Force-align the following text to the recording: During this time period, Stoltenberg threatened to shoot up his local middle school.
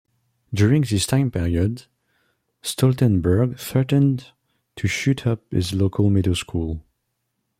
During 0.51 0.81
this 0.81 1.05
time 1.05 1.29
period, 1.29 1.83
Stoltenberg 2.63 3.59
threatened 3.59 4.31
to 4.77 4.87
shoot 4.87 5.27
up 5.27 5.43
his 5.51 5.73
local 5.75 6.09
middle 6.09 6.33
school. 6.33 6.81